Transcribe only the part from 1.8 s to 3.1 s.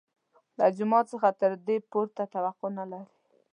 پورته توقع نه لري.